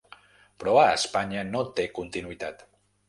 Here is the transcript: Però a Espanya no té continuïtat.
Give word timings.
Però 0.61 0.71
a 0.83 0.87
Espanya 0.93 1.43
no 1.53 1.63
té 1.81 1.85
continuïtat. 1.99 2.65